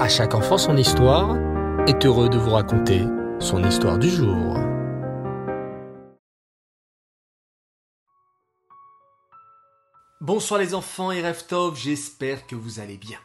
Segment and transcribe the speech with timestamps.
[0.00, 1.36] À chaque enfant son histoire
[1.86, 3.02] est heureux de vous raconter
[3.38, 4.56] son histoire du jour.
[10.22, 13.18] Bonsoir les enfants et Reftov, j'espère que vous allez bien.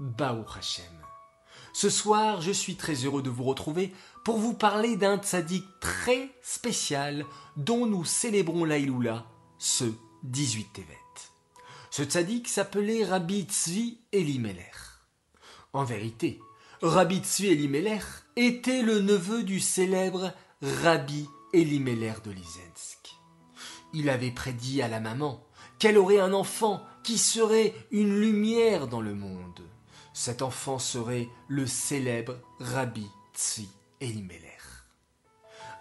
[0.00, 0.84] Baou Hashem.
[1.72, 3.94] Ce soir, je suis très heureux de vous retrouver
[4.24, 7.26] pour vous parler d'un tzaddik très spécial
[7.56, 9.24] dont nous célébrons l'Aïloula
[9.58, 9.84] ce
[10.24, 10.98] 18 Tevet.
[11.92, 14.87] Ce tzaddik s'appelait Rabbi Tzvi Elimelech.
[15.74, 16.40] En vérité,
[16.80, 18.02] Rabbi Tzvi Elimelech
[18.36, 20.32] était le neveu du célèbre
[20.62, 23.14] Rabbi Elimelech de Lizensk.
[23.92, 25.44] Il avait prédit à la maman
[25.78, 29.60] qu'elle aurait un enfant qui serait une lumière dans le monde.
[30.14, 33.68] Cet enfant serait le célèbre Rabbi Tzvi
[34.00, 34.62] Elimelech.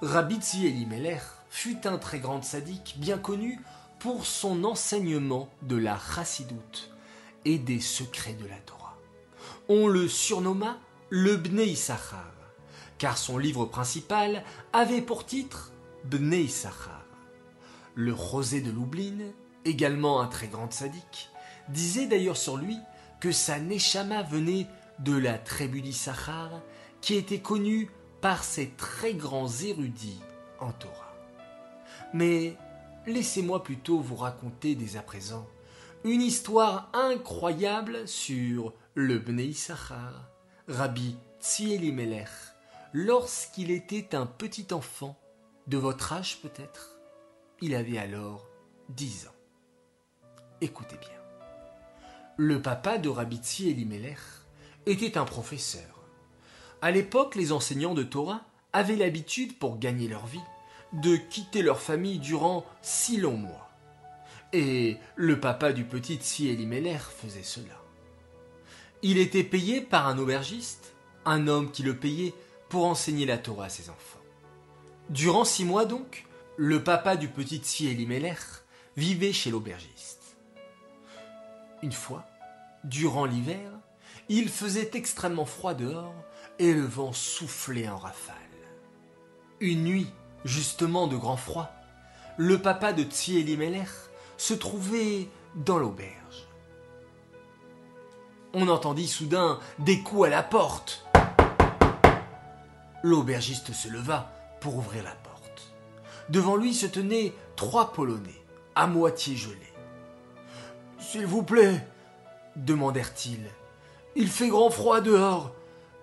[0.01, 3.57] Rabbi Tzvi Elimelech fut un très grand sadique bien connu
[3.99, 6.91] pour son enseignement de la chassidoute
[7.45, 8.76] et des secrets de la Torah
[9.69, 10.77] on le surnomma
[11.09, 12.33] le Bnei Issachar,
[12.97, 15.71] car son livre principal avait pour titre
[16.05, 17.05] Bnei Issachar.
[17.95, 19.31] Le Rosé de Lublin,
[19.65, 21.29] également un très grand sadique,
[21.69, 22.77] disait d'ailleurs sur lui
[23.19, 24.67] que sa Neshama venait
[24.99, 26.61] de la tribu d'Issachar,
[27.01, 27.89] qui était connue
[28.21, 30.21] par ses très grands érudits
[30.59, 31.13] en Torah.
[32.13, 32.55] Mais
[33.05, 35.47] laissez-moi plutôt vous raconter dès à présent
[36.03, 40.29] une histoire incroyable sur le Bnei Issachar,
[40.67, 42.29] Rabbi Tzielimélech,
[42.93, 45.19] lorsqu'il était un petit enfant,
[45.67, 46.97] de votre âge peut-être.
[47.61, 48.47] Il avait alors
[48.89, 49.35] dix ans.
[50.61, 51.09] Écoutez bien.
[52.37, 54.19] Le papa de Rabbi Tzielimélech
[54.85, 56.03] était un professeur.
[56.81, 60.39] À l'époque, les enseignants de Torah avaient l'habitude, pour gagner leur vie,
[60.93, 63.66] de quitter leur famille durant six longs mois.
[64.53, 67.81] Et le papa du petit Tzielimélech faisait cela.
[69.01, 70.93] Il était payé par un aubergiste,
[71.25, 72.33] un homme qui le payait
[72.69, 74.21] pour enseigner la Torah à ses enfants.
[75.09, 76.25] Durant six mois donc,
[76.57, 77.93] le papa du petit Tsi
[78.95, 80.37] vivait chez l'aubergiste.
[81.83, 82.25] Une fois,
[82.83, 83.71] durant l'hiver,
[84.29, 86.15] il faisait extrêmement froid dehors
[86.59, 88.35] et le vent soufflait en rafale.
[89.59, 90.11] Une nuit,
[90.43, 91.71] justement de grand froid,
[92.37, 93.37] le papa de Tsi
[94.37, 96.17] se trouvait dans l'auberge
[98.57, 101.05] on entendit soudain des coups à la porte.
[103.03, 105.71] L'aubergiste se leva pour ouvrir la porte.
[106.29, 108.41] Devant lui se tenaient trois Polonais,
[108.73, 109.73] à moitié gelés.
[110.99, 111.85] S'il vous plaît,
[112.55, 113.47] demandèrent-ils,
[114.15, 115.51] il fait grand froid dehors.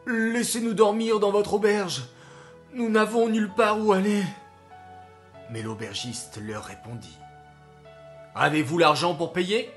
[0.07, 2.05] Laissez-nous dormir dans votre auberge.
[2.73, 4.23] Nous n'avons nulle part où aller.
[5.51, 7.19] Mais l'aubergiste leur répondit.
[8.37, 9.71] Avez-vous l'argent pour payer?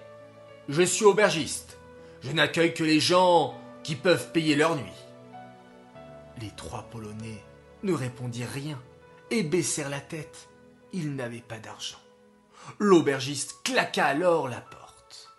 [0.67, 1.77] Je suis aubergiste.
[2.21, 5.05] Je n'accueille que les gens qui peuvent payer leur nuit.
[6.41, 7.43] Les trois Polonais
[7.83, 8.81] ne répondirent rien
[9.29, 10.49] et baissèrent la tête.
[10.91, 11.99] Ils n'avaient pas d'argent.
[12.79, 15.29] L'aubergiste claqua alors la porte.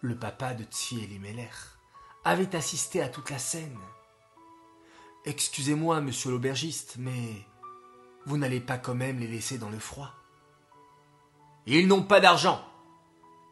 [0.00, 1.50] Le papa de Tsielimelech
[2.24, 3.78] avait assisté à toute la scène.
[5.24, 7.46] Excusez-moi, monsieur l'aubergiste, mais
[8.26, 10.14] vous n'allez pas quand même les laisser dans le froid.
[11.66, 12.64] Ils n'ont pas d'argent,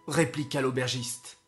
[0.08, 1.38] répliqua l'aubergiste.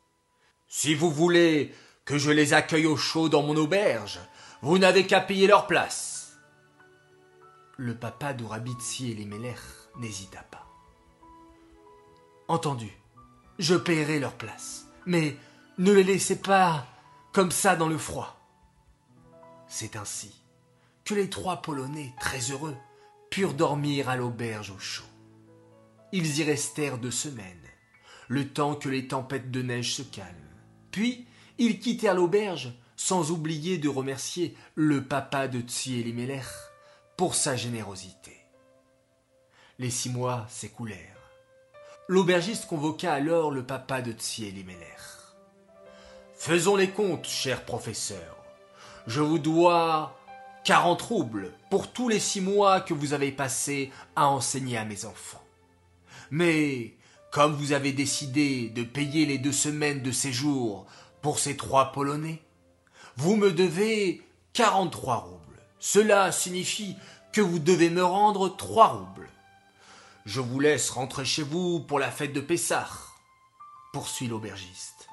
[0.68, 1.74] Si vous voulez
[2.04, 4.20] que je les accueille au chaud dans mon auberge,
[4.62, 6.36] vous n'avez qu'à payer leur place.
[7.76, 9.28] Le papa de Rabitsi et les
[9.98, 10.66] n'hésita pas.
[12.48, 12.92] Entendu,
[13.58, 15.36] je paierai leur place, mais
[15.78, 16.86] ne les laissez pas
[17.32, 18.38] comme ça dans le froid.
[19.68, 20.34] C'est ainsi
[21.04, 22.76] que les trois Polonais, très heureux,
[23.30, 25.11] purent dormir à l'auberge au chaud.
[26.12, 27.68] Ils y restèrent deux semaines,
[28.28, 30.28] le temps que les tempêtes de neige se calment.
[30.90, 36.44] Puis, ils quittèrent l'auberge, sans oublier de remercier le papa de Tsielimelech
[37.16, 38.36] pour sa générosité.
[39.78, 40.98] Les six mois s'écoulèrent.
[42.08, 44.98] L'aubergiste convoqua alors le papa de Tsielimelech.
[46.34, 48.36] Faisons les comptes, cher professeur.
[49.06, 50.18] Je vous dois
[50.64, 55.04] quarante roubles pour tous les six mois que vous avez passés à enseigner à mes
[55.04, 55.41] enfants.
[56.32, 56.94] Mais
[57.30, 60.86] comme vous avez décidé de payer les deux semaines de séjour
[61.20, 62.40] pour ces trois Polonais,
[63.18, 64.22] vous me devez
[64.54, 65.62] quarante-trois roubles.
[65.78, 66.96] Cela signifie
[67.34, 69.28] que vous devez me rendre trois roubles.
[70.24, 72.88] Je vous laisse rentrer chez vous pour la fête de Pessah,
[73.92, 75.08] poursuit l'aubergiste.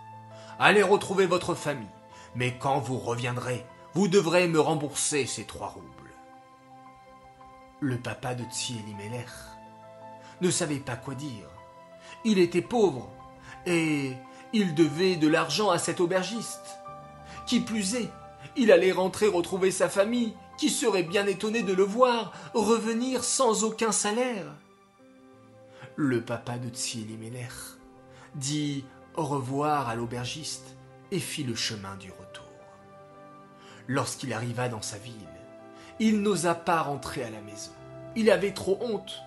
[0.57, 1.85] Allez retrouver votre famille,
[2.33, 6.13] mais quand vous reviendrez, vous devrez me rembourser ces trois roubles.
[7.81, 8.45] Le papa de
[10.41, 11.47] ne savait pas quoi dire.
[12.25, 13.09] Il était pauvre
[13.65, 14.13] et
[14.53, 16.79] il devait de l'argent à cet aubergiste,
[17.45, 18.09] Qui plus est,
[18.55, 23.63] il allait rentrer retrouver sa famille, qui serait bien étonnée de le voir revenir sans
[23.63, 24.53] aucun salaire.
[25.95, 27.47] Le papa de Tsielimeler
[28.35, 30.75] dit au revoir à l'aubergiste
[31.11, 32.45] et fit le chemin du retour.
[33.87, 35.13] Lorsqu'il arriva dans sa ville,
[35.99, 37.71] il n'osa pas rentrer à la maison.
[38.15, 39.21] Il avait trop honte.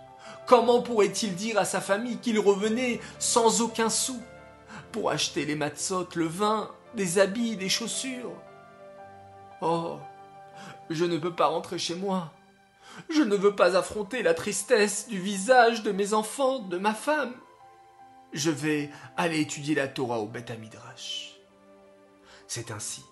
[0.47, 4.21] Comment pourrait-il dire à sa famille qu'il revenait sans aucun sou
[4.91, 8.33] pour acheter les matzot, le vin, des habits, des chaussures?
[9.61, 9.99] Oh,
[10.91, 12.33] je ne peux pas rentrer chez moi.
[13.09, 17.35] Je ne veux pas affronter la tristesse du visage de mes enfants, de ma femme.
[18.33, 21.39] Je vais aller étudier la Torah au Beth Amidrash.
[22.47, 23.03] C'est ainsi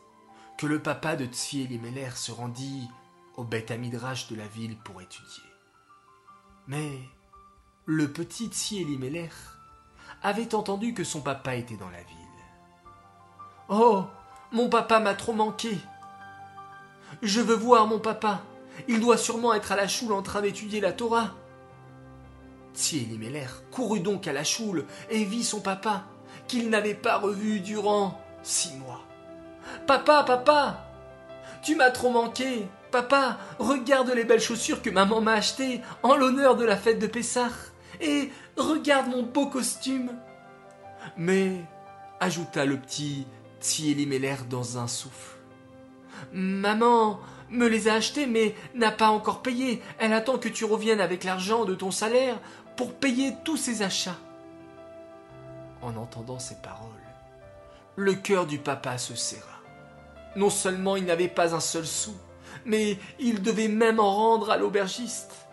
[0.59, 2.89] que le papa de Elimelech se rendit
[3.37, 5.50] au Beth Amidrash de la ville pour étudier.
[6.71, 7.01] Mais
[7.85, 9.33] le petit Tsi Elimelech
[10.23, 12.17] avait entendu que son papa était dans la ville.
[13.69, 14.05] Oh,
[14.53, 15.77] mon papa m'a trop manqué.
[17.23, 18.43] Je veux voir mon papa.
[18.87, 21.35] Il doit sûrement être à la choule en train d'étudier la Torah.
[22.93, 26.05] Elimelech courut donc à la choule et vit son papa,
[26.47, 29.03] qu'il n'avait pas revu durant six mois.
[29.89, 30.87] Papa, papa
[31.65, 36.57] Tu m'as trop manqué Papa, regarde les belles chaussures que maman m'a achetées en l'honneur
[36.57, 37.51] de la fête de Pessah.
[38.01, 40.11] Et regarde mon beau costume.
[41.17, 41.65] Mais,
[42.19, 43.27] ajouta le petit
[43.79, 45.37] Elimelech dans un souffle,
[46.33, 47.21] Maman
[47.51, 49.83] me les a achetés mais n'a pas encore payé.
[49.99, 52.39] Elle attend que tu reviennes avec l'argent de ton salaire
[52.77, 54.19] pour payer tous ses achats.
[55.83, 56.91] En entendant ces paroles,
[57.97, 59.47] le cœur du papa se serra.
[60.37, 62.15] Non seulement il n'avait pas un seul sou,
[62.65, 65.49] mais il devait même en rendre à l'aubergiste.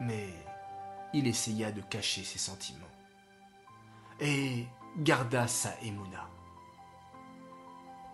[0.00, 0.28] Mais
[1.12, 2.86] il essaya de cacher ses sentiments
[4.20, 4.66] et
[4.98, 6.28] garda sa émouna.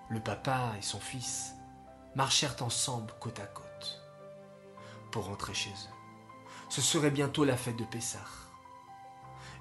[0.09, 1.55] Le papa et son fils
[2.15, 4.03] marchèrent ensemble côte à côte
[5.11, 5.95] pour rentrer chez eux.
[6.69, 8.19] Ce serait bientôt la fête de Pessah.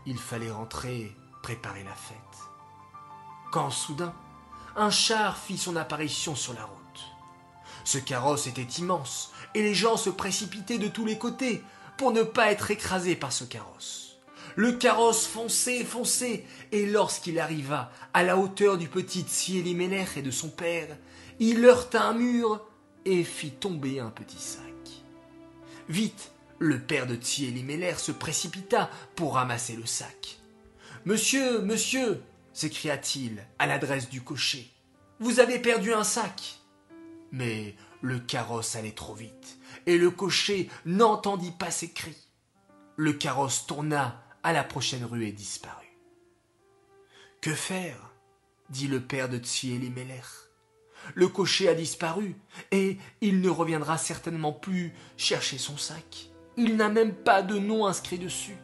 [0.05, 2.17] Il fallait rentrer, préparer la fête.
[3.51, 4.13] Quand soudain,
[4.75, 6.80] un char fit son apparition sur la route.
[7.83, 11.63] Ce carrosse était immense, et les gens se précipitaient de tous les côtés
[11.97, 14.17] pour ne pas être écrasés par ce carrosse.
[14.55, 20.31] Le carrosse fonçait, fonçait, et lorsqu'il arriva à la hauteur du petit Tsielimelech et de
[20.31, 20.97] son père,
[21.39, 22.61] il heurta un mur
[23.05, 24.63] et fit tomber un petit sac.
[25.89, 27.65] Vite, le père de Thierry
[27.97, 30.37] se précipita pour ramasser le sac.
[31.05, 32.21] Monsieur, monsieur,
[32.53, 34.71] s'écria-t-il à l'adresse du cocher,
[35.19, 36.60] vous avez perdu un sac.
[37.31, 42.27] Mais le carrosse allait trop vite, et le cocher n'entendit pas ses cris.
[42.97, 45.97] Le carrosse tourna à la prochaine rue et disparut.
[47.41, 48.11] Que faire?
[48.69, 49.91] dit le père de Tsieli
[51.13, 52.35] Le cocher a disparu,
[52.71, 56.29] et il ne reviendra certainement plus chercher son sac.
[56.57, 58.57] Il n'a même pas de nom inscrit dessus.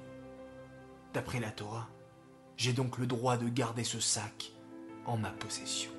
[1.14, 1.90] D'après la Torah,
[2.58, 4.52] j'ai donc le droit de garder ce sac
[5.06, 5.92] en ma possession.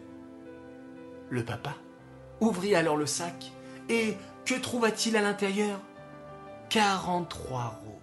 [1.30, 1.74] Le papa
[2.40, 3.52] ouvrit alors le sac
[3.88, 5.80] et que trouva-t-il à l'intérieur?
[6.70, 7.98] 43 roubles.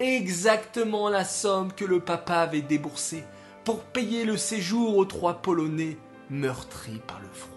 [0.00, 3.24] Exactement la somme que le papa avait déboursée
[3.64, 5.96] pour payer le séjour aux trois Polonais
[6.30, 7.50] meurtris par le froid.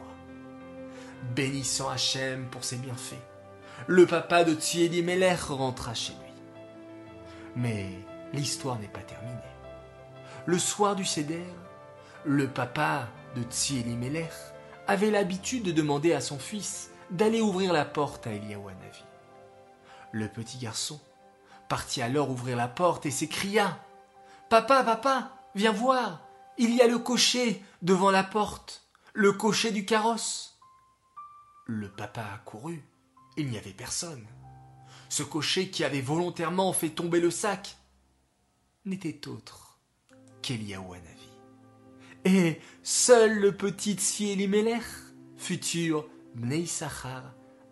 [1.35, 3.15] Bénissant Hachem pour ses bienfaits,
[3.87, 6.31] le papa de Thierry Meller rentra chez lui.
[7.55, 7.89] Mais
[8.33, 9.33] l'histoire n'est pas terminée.
[10.45, 11.45] Le soir du Seder,
[12.23, 13.95] le papa de Thierry
[14.87, 18.69] avait l'habitude de demander à son fils d'aller ouvrir la porte à Eliaou
[20.11, 20.99] Le petit garçon
[21.69, 23.79] partit alors ouvrir la porte et s'écria
[24.49, 26.21] Papa, papa, viens voir,
[26.57, 30.57] il y a le cocher devant la porte, le cocher du carrosse.
[31.65, 32.83] Le papa accourut
[33.37, 34.25] il n'y avait personne.
[35.09, 37.77] Ce cocher qui avait volontairement fait tomber le sac
[38.85, 39.77] n'était autre
[40.41, 40.95] qu'Eliaou
[42.25, 44.83] Et seul le petit Tsielimelech,
[45.37, 46.65] futur Bnei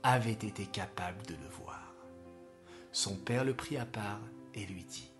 [0.03, 1.93] avait été capable de le voir.
[2.91, 4.21] Son père le prit à part
[4.53, 5.11] et lui dit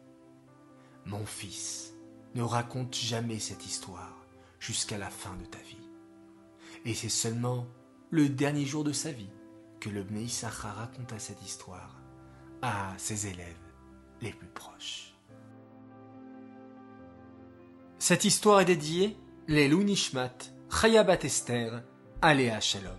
[1.06, 1.96] Mon fils,
[2.36, 4.26] ne raconte jamais cette histoire
[4.60, 5.90] jusqu'à la fin de ta vie.
[6.84, 7.66] Et c'est seulement
[8.12, 9.30] le dernier jour de sa vie
[9.80, 11.96] que le Bnei raconta cette histoire
[12.62, 13.56] à ses élèves
[14.22, 15.15] les plus proches.
[18.08, 20.38] Cette histoire est dédiée les Nishmat,
[20.70, 21.82] Chayabat Esther,
[22.22, 22.94] Aléa Shalom.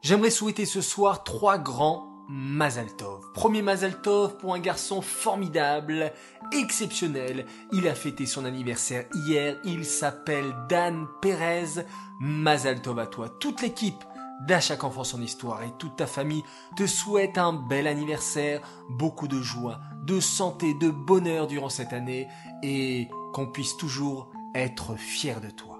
[0.00, 3.32] J'aimerais souhaiter ce soir trois grands Mazaltov.
[3.34, 6.10] Premier Mazaltov pour un garçon formidable,
[6.50, 7.44] exceptionnel.
[7.70, 9.58] Il a fêté son anniversaire hier.
[9.64, 11.84] Il s'appelle Dan Perez.
[12.18, 13.28] Mazaltov à toi.
[13.28, 14.02] Toute l'équipe
[14.46, 16.44] d'À chaque enfant son histoire et toute ta famille
[16.76, 22.28] te souhaite un bel anniversaire, beaucoup de joie, de santé, de bonheur durant cette année
[22.62, 25.78] et qu'on puisse toujours être fier de toi.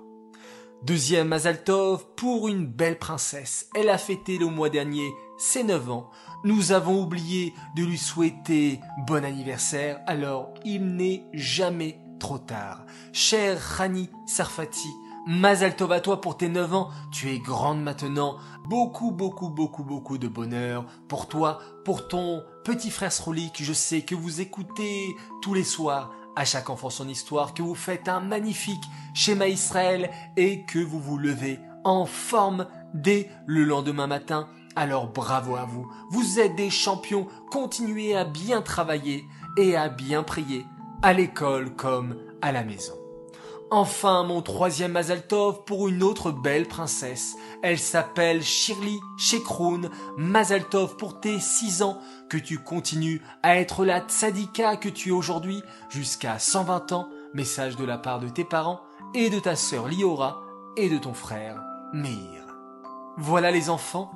[0.83, 3.69] Deuxième Mazaltov pour une belle princesse.
[3.75, 6.11] Elle a fêté le mois dernier ses 9 ans.
[6.45, 12.85] Nous avons oublié de lui souhaiter bon anniversaire, alors il n'est jamais trop tard.
[13.13, 14.89] Cher Rani Sarfati,
[15.29, 18.39] Mazaltov à toi pour tes 9 ans, tu es grande maintenant.
[18.65, 23.63] Beaucoup, beaucoup, beaucoup, beaucoup de bonheur pour toi, pour ton petit frère Srolik.
[23.63, 27.75] Je sais que vous écoutez tous les soirs à chaque enfant son histoire, que vous
[27.75, 28.83] faites un magnifique
[29.13, 34.49] schéma Israël et que vous vous levez en forme dès le lendemain matin.
[34.77, 39.27] Alors bravo à vous, vous êtes des champions, continuez à bien travailler
[39.59, 40.65] et à bien prier,
[41.03, 42.95] à l'école comme à la maison.
[43.71, 47.37] Enfin, mon troisième Mazaltov pour une autre belle princesse.
[47.63, 49.91] Elle s'appelle Shirley Shekroun.
[50.17, 52.01] Mazaltov pour tes six ans.
[52.31, 57.09] Que tu continues à être la tzadika que tu es aujourd'hui jusqu'à 120 ans.
[57.35, 58.81] Message de la part de tes parents
[59.15, 60.41] et de ta sœur Liora
[60.77, 62.47] et de ton frère Meir.
[63.19, 64.11] Voilà les enfants.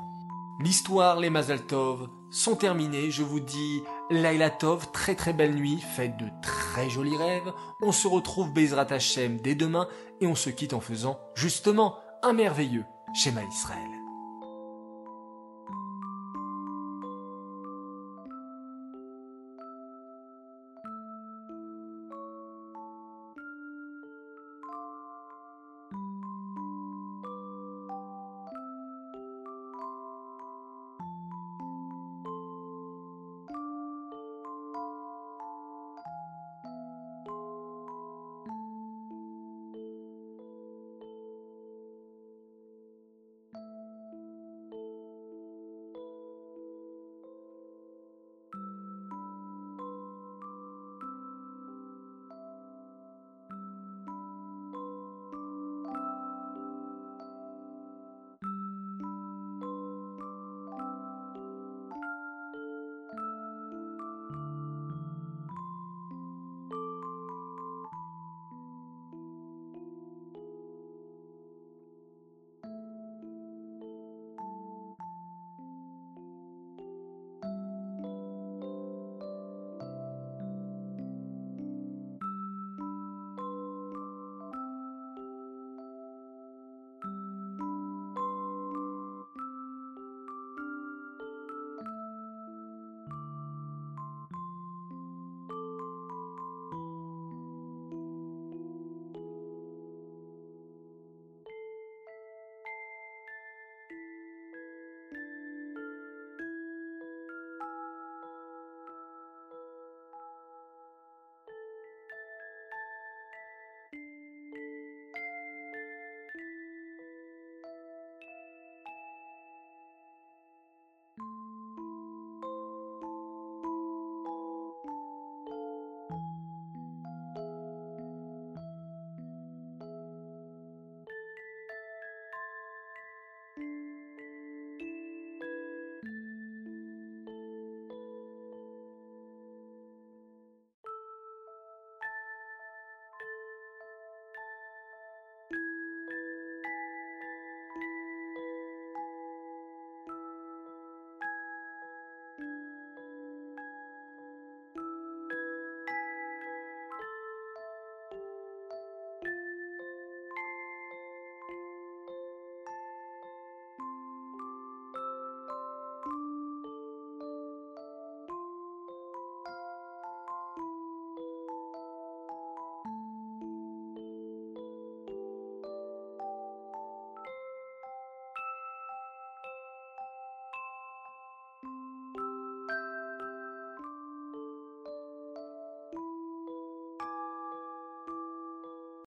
[0.60, 3.10] L'histoire, les Mazaltov sont terminés.
[3.10, 7.52] Je vous dis Laila Tov, très très belle nuit, faites de très jolis rêves.
[7.80, 9.86] On se retrouve Bezrat Hashem dès demain
[10.20, 12.84] et on se quitte en faisant justement un merveilleux
[13.14, 13.91] schéma Israël.